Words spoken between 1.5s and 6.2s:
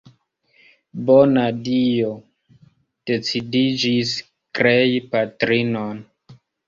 Dio decidiĝis krei patrinon.